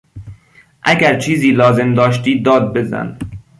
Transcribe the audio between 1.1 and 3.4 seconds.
چیزی لازم داشتی داد بزن